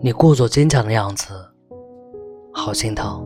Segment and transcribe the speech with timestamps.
[0.00, 1.34] 你故作坚强的样子，
[2.52, 3.20] 好心疼。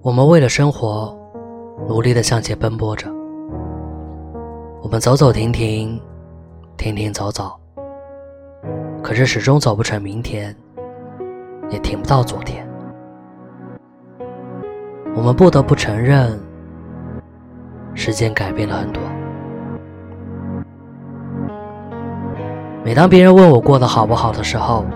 [0.00, 1.12] 我们为了生活，
[1.88, 3.10] 努力的向前奔波着。
[4.82, 6.00] 我们走走停停，
[6.76, 7.58] 停停走走，
[9.02, 10.54] 可是始终走不成明天，
[11.70, 12.64] 也停不到昨天。
[15.16, 16.38] 我们不得不承认，
[17.94, 19.02] 时间改变了很多。
[22.82, 24.86] 每当别人问我过得好不好的时候，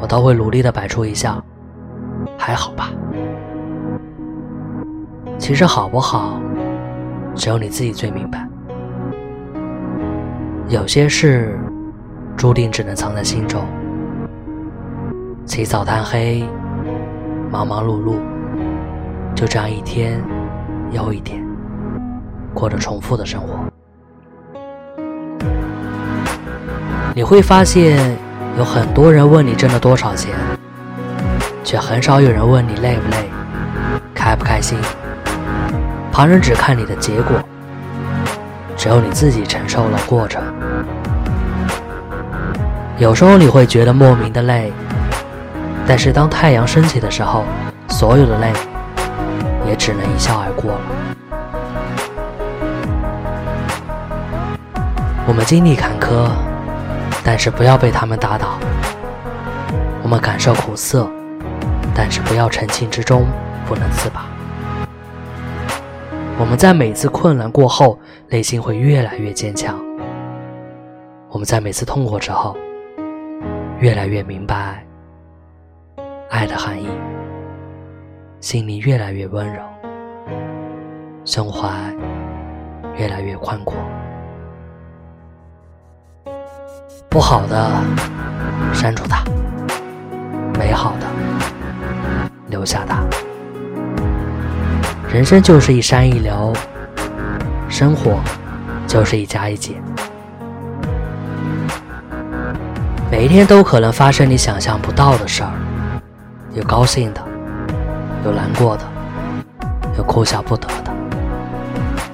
[0.00, 1.42] 我都会努力的摆出一笑，
[2.38, 2.90] 还好吧。
[5.36, 6.40] 其实好不好，
[7.34, 8.48] 只有你自己最明白。
[10.68, 11.58] 有些事，
[12.38, 13.60] 注定只能藏在心中。
[15.44, 16.42] 起早贪黑，
[17.50, 18.14] 忙忙碌碌，
[19.34, 20.18] 就这样一天
[20.90, 21.44] 又一天，
[22.54, 23.58] 过着重复的生活。
[27.14, 28.16] 你会发现，
[28.56, 30.34] 有很多人问你挣了多少钱，
[31.62, 33.28] 却很少有人问你累不累、
[34.14, 34.78] 开不开心。
[36.10, 37.36] 旁人只看你的结果，
[38.78, 40.42] 只有你自己承受了过程。
[42.96, 44.72] 有时候你会觉得莫名的累，
[45.86, 47.44] 但是当太阳升起的时候，
[47.90, 48.50] 所有的累
[49.68, 50.80] 也只能一笑而过了。
[55.26, 56.30] 我们经历坎坷。
[57.24, 58.58] 但是不要被他们打倒。
[60.02, 61.08] 我们感受苦涩，
[61.94, 63.24] 但是不要沉浸之中
[63.66, 64.26] 不能自拔。
[66.38, 67.98] 我们在每次困难过后，
[68.28, 69.78] 内心会越来越坚强。
[71.30, 72.56] 我们在每次痛过之后，
[73.78, 74.84] 越来越明白
[76.28, 76.88] 爱的含义，
[78.40, 79.62] 心里越来越温柔，
[81.24, 81.68] 胸怀
[82.98, 83.76] 越来越宽阔。
[87.08, 87.70] 不好的，
[88.72, 89.22] 删除它；
[90.58, 91.06] 美好的，
[92.48, 93.02] 留下它。
[95.12, 96.52] 人生就是一山一流，
[97.68, 98.18] 生活
[98.86, 99.74] 就是一加一减。
[103.10, 105.52] 每一天都可能发生你想象不到的事儿，
[106.54, 107.20] 有高兴的，
[108.24, 108.84] 有难过的，
[109.98, 110.90] 有哭笑不得的，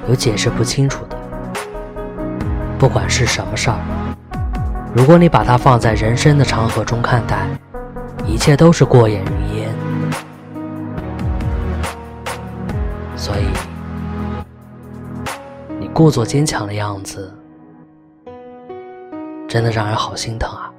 [0.08, 1.16] 有解释不清楚的。
[2.80, 3.78] 不管是什么事儿。
[4.98, 7.46] 如果你把它放在人生的长河中看待，
[8.26, 9.68] 一切都是过眼云烟。
[13.14, 13.46] 所以，
[15.78, 17.32] 你故作坚强的样子，
[19.46, 20.74] 真的让人好心疼啊。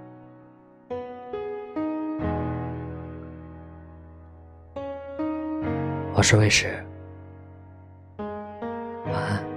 [6.14, 6.86] 我是卫士，
[8.18, 9.49] 晚安。